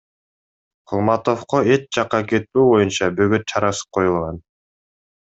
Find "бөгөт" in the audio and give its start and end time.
3.19-3.45